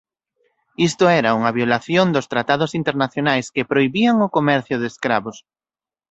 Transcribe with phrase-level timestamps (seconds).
[0.89, 5.37] Isto era unha violación dos tratados internacionais que prohibían o comercio de escravos.